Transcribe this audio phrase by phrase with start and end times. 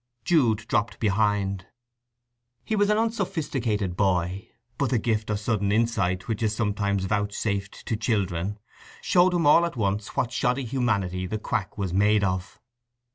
[0.25, 1.67] Jude dropped behind.
[2.65, 7.85] He was an unsophisticated boy, but the gift of sudden insight which is sometimes vouchsafed
[7.85, 8.57] to children
[9.03, 12.59] showed him all at once what shoddy humanity the quack was made of.